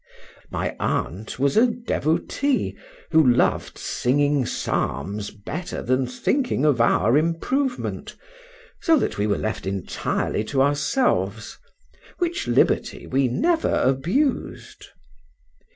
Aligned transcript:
My 0.49 0.75
aunt 0.79 1.37
was 1.37 1.55
a 1.55 1.67
devotee, 1.67 2.75
who 3.11 3.23
loved 3.23 3.77
singing 3.77 4.47
psalms 4.47 5.29
better 5.29 5.83
than 5.83 6.07
thinking 6.07 6.65
of 6.65 6.81
our 6.81 7.15
improvement, 7.19 8.15
so 8.81 8.97
that 8.97 9.19
we 9.19 9.27
were 9.27 9.37
left 9.37 9.67
entirely 9.67 10.43
to 10.45 10.63
ourselves, 10.63 11.59
which 12.17 12.47
liberty 12.47 13.05
we 13.05 13.27
never 13.27 13.75
abused. 13.75 14.87